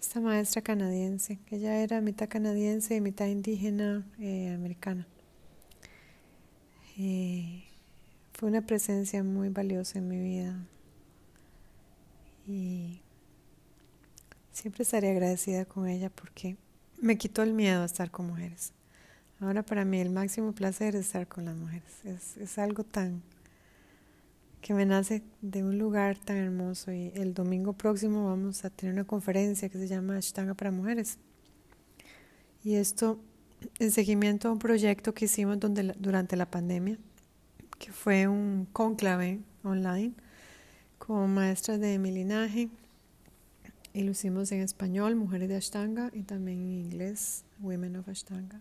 Esta 0.00 0.20
maestra 0.20 0.62
canadiense, 0.62 1.38
que 1.46 1.56
ella 1.56 1.76
era 1.80 2.00
mitad 2.00 2.28
canadiense 2.28 2.96
y 2.96 3.00
mitad 3.00 3.26
indígena 3.26 4.04
eh, 4.18 4.52
americana. 4.52 5.06
Eh, 6.98 7.64
fue 8.32 8.48
una 8.48 8.66
presencia 8.66 9.22
muy 9.22 9.48
valiosa 9.48 10.00
en 10.00 10.08
mi 10.08 10.18
vida 10.18 10.66
y 12.48 13.00
siempre 14.52 14.82
estaré 14.82 15.10
agradecida 15.10 15.64
con 15.64 15.88
ella 15.88 16.10
porque 16.10 16.56
me 17.00 17.16
quitó 17.16 17.42
el 17.42 17.52
miedo 17.52 17.82
a 17.82 17.86
estar 17.86 18.10
con 18.10 18.26
mujeres. 18.26 18.72
Ahora 19.40 19.62
para 19.62 19.84
mí 19.84 20.00
el 20.00 20.10
máximo 20.10 20.52
placer 20.52 20.94
es 20.94 21.06
estar 21.06 21.26
con 21.26 21.46
las 21.46 21.56
mujeres. 21.56 22.04
Es, 22.04 22.36
es 22.36 22.58
algo 22.58 22.84
tan 22.84 23.22
que 24.60 24.74
me 24.74 24.84
nace 24.84 25.22
de 25.40 25.64
un 25.64 25.78
lugar 25.78 26.18
tan 26.18 26.36
hermoso 26.36 26.92
y 26.92 27.12
el 27.14 27.32
domingo 27.32 27.72
próximo 27.72 28.26
vamos 28.26 28.64
a 28.64 28.70
tener 28.70 28.94
una 28.94 29.04
conferencia 29.04 29.70
que 29.70 29.78
se 29.78 29.88
llama 29.88 30.18
Ashtanga 30.18 30.54
para 30.54 30.70
Mujeres. 30.70 31.18
Y 32.62 32.74
esto 32.74 33.18
en 33.78 33.90
seguimiento 33.90 34.48
a 34.48 34.52
un 34.52 34.58
proyecto 34.58 35.14
que 35.14 35.24
hicimos 35.24 35.58
donde, 35.58 35.94
durante 35.98 36.36
la 36.36 36.50
pandemia 36.50 36.98
que 37.80 37.92
fue 37.92 38.28
un 38.28 38.66
conclave 38.72 39.40
online 39.64 40.12
con 40.98 41.32
maestras 41.32 41.80
de 41.80 41.98
mi 41.98 42.12
linaje 42.12 42.68
y 43.92 44.02
lo 44.02 44.12
hicimos 44.12 44.52
en 44.52 44.60
español, 44.60 45.16
Mujeres 45.16 45.48
de 45.48 45.56
Ashtanga, 45.56 46.10
y 46.12 46.22
también 46.22 46.60
en 46.60 46.72
inglés, 46.72 47.44
Women 47.60 47.96
of 47.96 48.08
Ashtanga. 48.08 48.60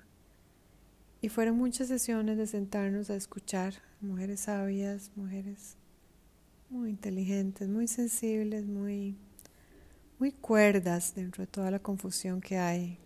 Y 1.21 1.29
fueron 1.29 1.57
muchas 1.57 1.87
sesiones 1.87 2.37
de 2.37 2.47
sentarnos 2.47 3.09
a 3.09 3.15
escuchar 3.15 3.75
mujeres 4.01 4.41
sabias, 4.41 5.11
mujeres 5.15 5.75
muy 6.69 6.91
inteligentes, 6.91 7.67
muy 7.67 7.87
sensibles, 7.87 8.65
muy, 8.65 9.15
muy 10.17 10.31
cuerdas 10.31 11.13
dentro 11.15 11.43
de 11.43 11.47
toda 11.47 11.71
la 11.71 11.79
confusión 11.79 12.41
que 12.41 12.57
hay 12.57 12.97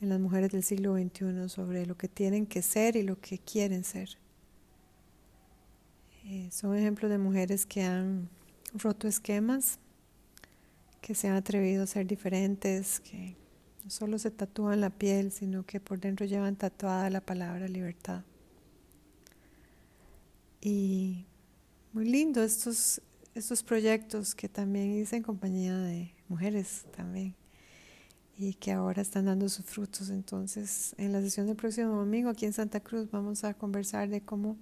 en 0.00 0.10
las 0.10 0.20
mujeres 0.20 0.50
del 0.50 0.62
siglo 0.62 0.94
XXI 0.94 1.48
sobre 1.48 1.86
lo 1.86 1.96
que 1.96 2.08
tienen 2.08 2.46
que 2.46 2.62
ser 2.62 2.96
y 2.96 3.02
lo 3.02 3.18
que 3.20 3.38
quieren 3.38 3.82
ser. 3.82 4.10
Eh, 6.24 6.48
son 6.50 6.76
ejemplos 6.76 7.10
de 7.10 7.18
mujeres 7.18 7.66
que 7.66 7.82
han 7.82 8.28
roto 8.74 9.08
esquemas, 9.08 9.78
que 11.06 11.14
se 11.14 11.28
han 11.28 11.36
atrevido 11.36 11.84
a 11.84 11.86
ser 11.86 12.04
diferentes, 12.04 12.98
que 12.98 13.36
No 13.84 13.90
solo 13.90 14.18
se 14.18 14.32
tatúan 14.32 14.80
la 14.80 14.90
piel, 14.90 15.30
sino 15.30 15.64
que 15.64 15.78
por 15.78 16.00
dentro 16.00 16.26
llevan 16.26 16.56
tatuada 16.56 17.08
la 17.10 17.20
palabra 17.20 17.68
libertad. 17.68 18.24
Y 20.60 21.24
muy 21.92 22.06
lindo 22.06 22.42
estos, 22.42 23.00
estos 23.36 23.62
proyectos 23.62 24.34
que 24.34 24.48
también 24.48 25.00
hice 25.00 25.14
en 25.14 25.22
compañía 25.22 25.78
de 25.78 26.12
mujeres 26.26 26.86
también 26.96 27.36
y 28.36 28.54
que 28.54 28.72
ahora 28.72 29.00
están 29.00 29.26
dando 29.26 29.48
sus 29.48 29.64
frutos. 29.64 30.10
Entonces, 30.10 30.92
en 30.98 31.12
la 31.12 31.20
sesión 31.20 31.46
del 31.46 31.54
próximo 31.54 31.94
domingo 31.94 32.30
aquí 32.30 32.46
en 32.46 32.52
Santa 32.52 32.80
Cruz 32.80 33.08
vamos 33.12 33.44
a 33.44 33.54
conversar 33.54 34.08
de 34.08 34.22
cómo 34.22 34.56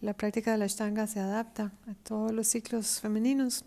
la 0.00 0.14
práctica 0.14 0.52
de 0.52 0.56
la 0.56 0.64
Ashtanga 0.64 1.06
se 1.06 1.20
adapta 1.20 1.74
a 1.86 1.94
todos 1.96 2.32
los 2.32 2.48
ciclos 2.48 2.98
femeninos 2.98 3.66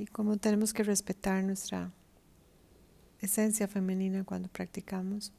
y 0.00 0.06
cómo 0.06 0.38
tenemos 0.38 0.72
que 0.72 0.82
respetar 0.82 1.44
nuestra 1.44 1.92
esencia 3.20 3.68
femenina 3.68 4.24
cuando 4.24 4.48
practicamos. 4.48 5.30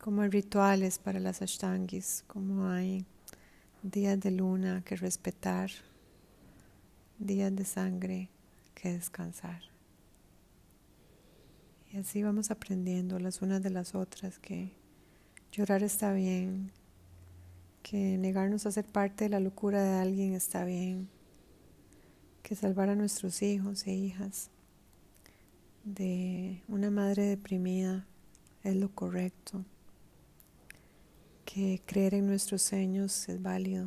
Como 0.00 0.22
hay 0.22 0.30
rituales 0.30 0.98
para 0.98 1.20
las 1.20 1.42
Ashtangis, 1.42 2.24
como 2.26 2.70
hay 2.70 3.04
días 3.82 4.18
de 4.18 4.30
luna 4.30 4.82
que 4.82 4.96
respetar, 4.96 5.70
días 7.18 7.54
de 7.54 7.66
sangre 7.66 8.30
que 8.74 8.94
descansar. 8.94 9.60
Y 11.92 11.98
así 11.98 12.22
vamos 12.22 12.50
aprendiendo 12.50 13.18
las 13.18 13.42
unas 13.42 13.62
de 13.62 13.70
las 13.70 13.94
otras 13.94 14.38
que 14.38 14.72
llorar 15.52 15.82
está 15.82 16.14
bien, 16.14 16.72
que 17.82 18.16
negarnos 18.16 18.64
a 18.64 18.72
ser 18.72 18.86
parte 18.86 19.24
de 19.24 19.30
la 19.30 19.40
locura 19.40 19.82
de 19.82 19.98
alguien 19.98 20.32
está 20.32 20.64
bien, 20.64 21.10
que 22.42 22.54
salvar 22.54 22.88
a 22.88 22.96
nuestros 22.96 23.42
hijos 23.42 23.86
e 23.86 23.92
hijas 23.92 24.50
de 25.84 26.62
una 26.68 26.90
madre 26.90 27.24
deprimida 27.24 28.06
es 28.62 28.76
lo 28.76 28.90
correcto, 28.94 29.64
que 31.44 31.80
creer 31.86 32.14
en 32.14 32.26
nuestros 32.26 32.62
sueños 32.62 33.28
es 33.28 33.40
válido 33.40 33.86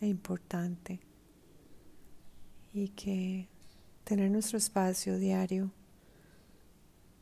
e 0.00 0.06
importante 0.06 1.00
y 2.72 2.88
que 2.88 3.48
tener 4.04 4.30
nuestro 4.30 4.58
espacio 4.58 5.18
diario 5.18 5.70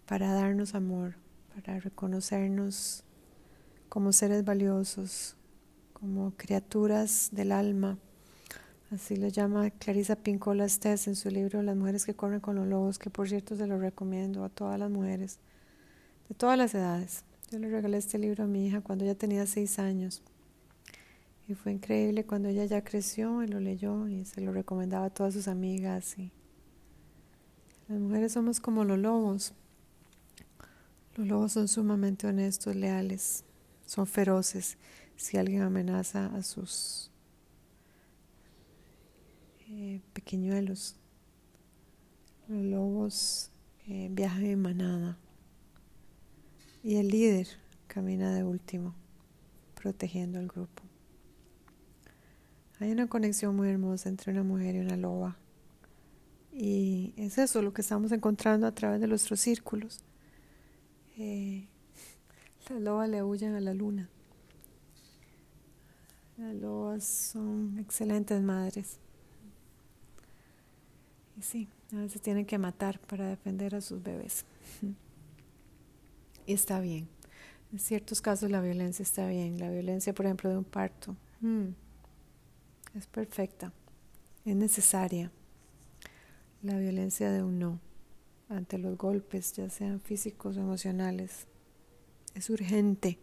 para 0.07 0.33
darnos 0.35 0.75
amor, 0.75 1.17
para 1.55 1.79
reconocernos 1.79 3.05
como 3.89 4.13
seres 4.13 4.45
valiosos, 4.45 5.37
como 5.93 6.33
criaturas 6.37 7.29
del 7.33 7.53
alma. 7.53 7.99
Así 8.91 9.15
lo 9.15 9.29
llama 9.29 9.71
Clarisa 9.71 10.17
Pincola 10.17 10.65
Estés 10.65 11.07
en 11.07 11.15
su 11.15 11.31
libro 11.31 11.63
Las 11.63 11.77
mujeres 11.77 12.05
que 12.05 12.15
corren 12.15 12.41
con 12.41 12.57
los 12.57 12.67
lobos, 12.67 12.99
que 12.99 13.09
por 13.09 13.29
cierto 13.29 13.55
se 13.55 13.69
lo 13.69 13.79
recomiendo 13.79 14.43
a 14.43 14.49
todas 14.49 14.81
las 14.81 14.91
mujeres 14.91 15.39
de 16.29 16.35
todas 16.35 16.59
las 16.59 16.75
edades. 16.75 17.23
Yo 17.53 17.61
le 17.61 17.71
regalé 17.71 17.99
este 17.99 18.19
libro 18.19 18.43
a 18.43 18.47
mi 18.49 18.67
hija 18.67 18.81
cuando 18.81 19.05
ella 19.05 19.15
tenía 19.15 19.47
seis 19.47 19.79
años. 19.79 20.25
Y 21.47 21.55
fue 21.55 21.71
increíble 21.71 22.25
cuando 22.25 22.49
ella 22.49 22.65
ya 22.65 22.83
creció 22.83 23.45
y 23.45 23.47
lo 23.47 23.61
leyó 23.61 24.09
y 24.09 24.25
se 24.25 24.41
lo 24.41 24.53
recomendaba 24.53 25.05
a 25.05 25.11
todas 25.11 25.35
sus 25.35 25.47
amigas. 25.47 26.19
Y 26.19 26.33
las 27.87 28.01
mujeres 28.01 28.33
somos 28.33 28.59
como 28.59 28.83
los 28.83 28.99
lobos. 28.99 29.53
Los 31.15 31.29
lobos 31.29 31.53
son 31.53 31.69
sumamente 31.69 32.27
honestos, 32.27 32.75
leales, 32.75 33.45
son 33.87 34.09
feroces 34.09 34.79
si 35.15 35.37
alguien 35.37 35.63
amenaza 35.63 36.27
a 36.35 36.43
sus 36.43 37.11
eh, 39.71 40.01
pequeñuelos. 40.13 40.97
Los 42.49 42.65
lobos 42.65 43.51
eh, 43.87 44.09
viajan 44.11 44.45
en 44.45 44.61
manada 44.61 45.17
y 46.83 46.97
el 46.97 47.07
líder 47.07 47.47
camina 47.87 48.35
de 48.35 48.43
último, 48.43 48.97
protegiendo 49.81 50.41
al 50.41 50.49
grupo. 50.49 50.83
Hay 52.81 52.91
una 52.91 53.07
conexión 53.07 53.55
muy 53.55 53.69
hermosa 53.69 54.09
entre 54.09 54.33
una 54.33 54.43
mujer 54.43 54.75
y 54.75 54.81
una 54.81 54.97
loba. 54.97 55.37
Y 56.53 57.15
es 57.17 57.39
eso 57.39 57.63
lo 57.63 57.73
que 57.73 57.83
estamos 57.83 58.11
encontrando 58.11 58.67
a 58.67 58.75
través 58.75 59.01
de 59.01 59.07
nuestros 59.07 59.39
círculos. 59.39 60.01
Eh, 61.17 61.69
las 62.69 62.81
lobas 62.81 63.09
le 63.09 63.23
huyen 63.23 63.55
a 63.55 63.61
la 63.61 63.75
luna. 63.75 64.09
Las 66.39 66.55
lobas 66.57 67.05
son 67.05 67.79
excelentes 67.79 68.43
madres. 68.43 68.99
Sí, 71.41 71.69
a 71.93 71.97
veces 71.97 72.21
tienen 72.21 72.47
que 72.47 72.59
matar 72.59 72.99
para 73.01 73.27
defender 73.27 73.75
a 73.75 73.81
sus 73.81 74.03
bebés. 74.03 74.45
Y 76.47 76.55
está 76.55 76.81
bien. 76.81 77.07
En 77.73 77.79
ciertos 77.79 78.21
casos 78.21 78.51
la 78.51 78.61
violencia 78.61 79.05
está 79.05 79.29
bien. 79.29 79.61
La 79.61 79.71
violencia, 79.71 80.13
por 80.13 80.27
ejemplo, 80.27 80.51
de 80.51 80.57
un 80.57 80.65
parto, 80.65 81.15
mm, 81.41 81.69
es 82.97 83.07
perfecta, 83.07 83.73
es 84.45 84.57
necesaria. 84.57 85.31
La 86.63 86.77
violencia 86.77 87.31
de 87.31 87.45
un 87.45 87.61
no 87.61 87.79
ante 88.49 88.79
los 88.79 88.99
golpes, 88.99 89.53
ya 89.53 89.71
sean 89.71 90.01
físicos 90.01 90.57
o 90.57 90.61
emocionales. 90.61 91.47
Es 92.35 92.51
urgente. 92.51 93.19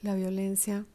La 0.00 0.14
violencia 0.14 0.86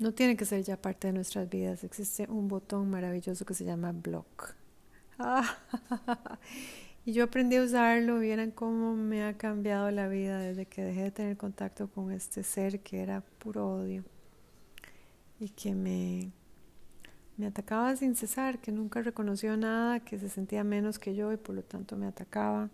no 0.00 0.12
tiene 0.12 0.36
que 0.36 0.44
ser 0.44 0.62
ya 0.62 0.76
parte 0.76 1.06
de 1.06 1.12
nuestras 1.12 1.48
vidas. 1.48 1.84
Existe 1.84 2.26
un 2.28 2.48
botón 2.48 2.90
maravilloso 2.90 3.44
que 3.44 3.54
se 3.54 3.64
llama 3.64 3.92
block. 3.92 4.54
y 7.04 7.12
yo 7.12 7.24
aprendí 7.24 7.56
a 7.56 7.62
usarlo. 7.62 8.18
Vieran 8.18 8.50
cómo 8.50 8.96
me 8.96 9.24
ha 9.24 9.36
cambiado 9.36 9.90
la 9.90 10.08
vida 10.08 10.38
desde 10.38 10.66
que 10.66 10.82
dejé 10.82 11.02
de 11.02 11.10
tener 11.10 11.36
contacto 11.36 11.88
con 11.88 12.10
este 12.10 12.42
ser 12.42 12.80
que 12.80 13.00
era 13.00 13.20
puro 13.38 13.74
odio 13.74 14.04
y 15.38 15.50
que 15.50 15.74
me 15.74 16.32
me 17.40 17.46
atacaba 17.46 17.96
sin 17.96 18.16
cesar, 18.16 18.58
que 18.58 18.70
nunca 18.70 19.00
reconoció 19.00 19.56
nada, 19.56 20.00
que 20.00 20.18
se 20.18 20.28
sentía 20.28 20.62
menos 20.62 20.98
que 20.98 21.14
yo 21.14 21.32
y 21.32 21.38
por 21.38 21.54
lo 21.54 21.62
tanto 21.62 21.96
me 21.96 22.06
atacaba. 22.06 22.68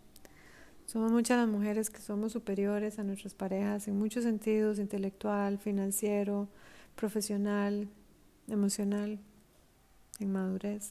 Somos 0.87 1.12
muchas 1.12 1.39
las 1.39 1.49
mujeres 1.49 1.89
que 1.89 2.01
somos 2.01 2.33
superiores 2.33 2.99
a 2.99 3.05
nuestras 3.05 3.35
parejas 3.35 3.87
en 3.87 3.97
muchos 3.97 4.25
sentidos, 4.25 4.81
intelectual, 4.81 5.59
financiero, 5.59 6.49
profesional, 6.96 7.88
emocional, 8.48 9.20
en 10.18 10.32
madurez. 10.32 10.90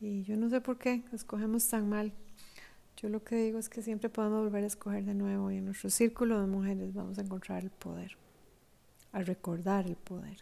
Y 0.00 0.24
yo 0.24 0.36
no 0.36 0.50
sé 0.50 0.60
por 0.60 0.78
qué 0.78 1.04
escogemos 1.12 1.68
tan 1.68 1.88
mal. 1.88 2.12
Yo 2.96 3.08
lo 3.08 3.22
que 3.22 3.36
digo 3.36 3.58
es 3.58 3.68
que 3.68 3.82
siempre 3.82 4.08
podemos 4.08 4.42
volver 4.42 4.64
a 4.64 4.66
escoger 4.66 5.04
de 5.04 5.14
nuevo 5.14 5.50
y 5.50 5.58
en 5.58 5.66
nuestro 5.66 5.90
círculo 5.90 6.40
de 6.40 6.46
mujeres 6.46 6.94
vamos 6.94 7.18
a 7.18 7.22
encontrar 7.22 7.62
el 7.62 7.70
poder, 7.70 8.16
a 9.12 9.22
recordar 9.22 9.86
el 9.86 9.96
poder 9.96 10.38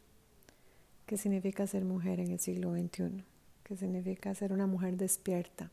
qué 1.12 1.18
significa 1.18 1.66
ser 1.66 1.84
mujer 1.84 2.20
en 2.20 2.30
el 2.30 2.38
siglo 2.38 2.72
XXI, 2.72 3.22
qué 3.64 3.76
significa 3.76 4.34
ser 4.34 4.50
una 4.50 4.66
mujer 4.66 4.96
despierta. 4.96 5.70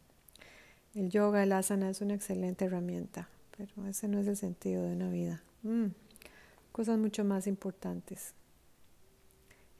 El 0.93 1.09
yoga, 1.09 1.43
el 1.43 1.53
asana 1.53 1.89
es 1.89 2.01
una 2.01 2.15
excelente 2.15 2.65
herramienta, 2.65 3.29
pero 3.55 3.88
ese 3.88 4.09
no 4.09 4.19
es 4.19 4.27
el 4.27 4.35
sentido 4.35 4.83
de 4.83 4.91
una 4.91 5.09
vida. 5.09 5.41
Mm, 5.63 5.91
cosas 6.73 6.97
mucho 6.97 7.23
más 7.23 7.47
importantes. 7.47 8.33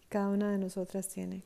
Cada 0.10 0.30
una 0.30 0.52
de 0.52 0.58
nosotras 0.58 1.08
tiene 1.08 1.44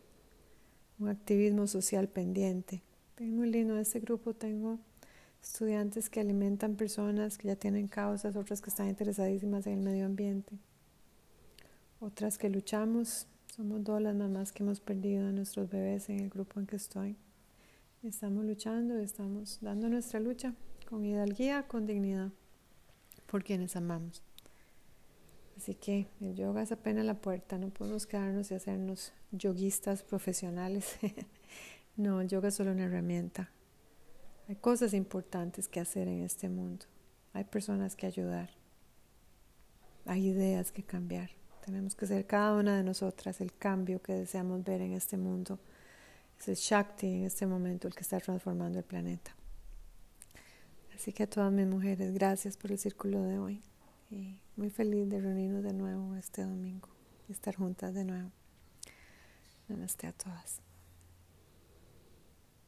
un 1.00 1.10
activismo 1.10 1.68
social 1.68 2.08
pendiente. 2.08 2.82
Es 3.18 3.30
muy 3.30 3.52
lindo 3.52 3.78
este 3.78 4.00
grupo. 4.00 4.34
Tengo 4.34 4.80
estudiantes 5.42 6.10
que 6.10 6.22
alimentan 6.22 6.76
personas 6.76 7.38
que 7.38 7.50
ya 7.50 7.56
tienen 7.56 7.88
causas, 7.88 8.36
otras 8.36 8.62
que 8.62 8.70
están 8.70 8.88
interesadísimas 8.88 9.68
en 9.68 9.74
el 9.74 9.80
medio 9.82 10.06
ambiente, 10.06 10.58
otras 12.00 12.38
que 12.38 12.50
luchamos 12.50 13.28
somos 13.56 13.84
dos 13.84 14.02
las 14.02 14.16
mamás 14.16 14.52
que 14.52 14.64
hemos 14.64 14.80
perdido 14.80 15.28
a 15.28 15.32
nuestros 15.32 15.70
bebés 15.70 16.10
en 16.10 16.22
el 16.22 16.30
grupo 16.30 16.60
en 16.60 16.66
que 16.66 16.76
estoy. 16.76 17.16
Estamos 18.02 18.44
luchando, 18.46 18.98
estamos 18.98 19.60
dando 19.62 19.90
nuestra 19.90 20.20
lucha 20.20 20.56
con 20.90 21.06
hidalguía, 21.06 21.68
con 21.68 21.86
dignidad, 21.86 22.32
por 23.28 23.44
quienes 23.44 23.76
amamos. 23.76 24.24
Así 25.64 25.76
que 25.76 26.08
el 26.20 26.36
yoga 26.36 26.62
es 26.62 26.74
apenas 26.74 27.06
la 27.06 27.14
puerta, 27.14 27.58
no 27.58 27.70
podemos 27.70 28.06
quedarnos 28.06 28.52
y 28.52 28.54
hacernos 28.54 29.14
yoguistas 29.32 30.04
profesionales. 30.04 30.98
no, 31.96 32.20
el 32.20 32.28
yoga 32.28 32.50
es 32.50 32.56
solo 32.56 32.74
una 32.74 32.84
herramienta. 32.84 33.50
Hay 34.50 34.58
cosas 34.58 34.94
importantes 34.94 35.70
que 35.70 35.80
hacer 35.80 36.10
en 36.10 36.22
este 36.22 36.50
mundo. 36.50 36.86
Hay 37.32 37.46
personas 37.46 37.96
que 37.96 38.06
ayudar. 38.06 38.50
Hay 40.06 40.28
ideas 40.28 40.74
que 40.74 40.84
cambiar. 40.84 41.30
Tenemos 41.66 41.96
que 41.96 42.08
ser 42.08 42.28
cada 42.28 42.60
una 42.60 42.76
de 42.76 42.84
nosotras 42.84 43.40
el 43.40 43.54
cambio 43.54 44.02
que 44.02 44.12
deseamos 44.12 44.66
ver 44.66 44.82
en 44.82 44.92
este 44.92 45.16
mundo. 45.16 45.60
Es 46.42 46.50
el 46.50 46.56
Shakti 46.56 47.08
en 47.08 47.24
este 47.24 47.48
momento 47.48 47.88
el 47.88 47.96
que 47.96 48.02
está 48.02 48.20
transformando 48.20 48.80
el 48.80 48.84
planeta. 48.84 49.34
Así 50.94 51.14
que 51.14 51.24
a 51.24 51.30
todas 51.30 51.54
mis 51.54 51.68
mujeres, 51.68 52.14
gracias 52.14 52.58
por 52.58 52.74
el 52.74 52.80
círculo 52.80 53.22
de 53.22 53.40
hoy. 53.40 53.62
Muy 54.56 54.70
feliz 54.70 55.10
de 55.10 55.20
reunirnos 55.20 55.64
de 55.64 55.74
nuevo 55.74 56.16
este 56.16 56.44
domingo 56.44 56.90
estar 57.30 57.56
juntas 57.56 57.94
de 57.94 58.06
nuevo. 58.06 58.32
Namaste 59.68 60.08
a 60.08 60.14
todas. 60.14 60.62